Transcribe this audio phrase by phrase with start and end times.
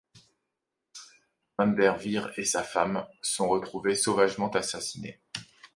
[1.59, 5.21] Van der Veer et sa femme sont retrouvés sauvagement assassinés.